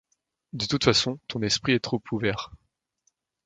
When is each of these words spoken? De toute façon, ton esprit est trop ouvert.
De 0.53 0.65
toute 0.65 0.83
façon, 0.83 1.19
ton 1.27 1.43
esprit 1.43 1.73
est 1.73 1.79
trop 1.79 2.01
ouvert. 2.11 2.49